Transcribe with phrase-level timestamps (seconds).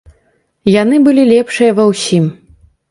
[0.81, 2.25] Яны былі лепшыя ва ўсім.